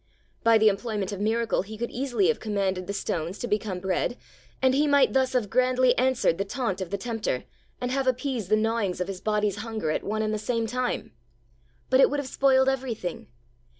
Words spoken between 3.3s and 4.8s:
to become bread, and